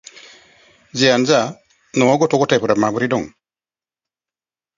[1.01, 1.41] जियानो जा,
[1.99, 3.29] न'आव गथ' गथायफोरा माबोरै दं?